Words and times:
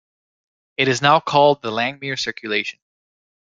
It 0.77 0.87
is 0.87 1.03
now 1.03 1.19
called 1.19 1.61
the 1.61 1.69
Langmuir 1.69 2.17
circulation. 2.17 2.79